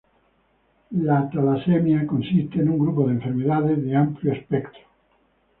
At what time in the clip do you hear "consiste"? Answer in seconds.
2.07-2.59